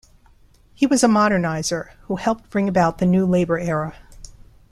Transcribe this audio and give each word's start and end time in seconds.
He 0.73 0.87
was 0.87 1.03
a 1.03 1.07
moderniser 1.07 1.91
who 2.05 2.15
helped 2.15 2.49
bring 2.49 2.67
about 2.67 2.97
the 2.97 3.05
New 3.05 3.23
Labour 3.27 3.59
era. 3.59 3.93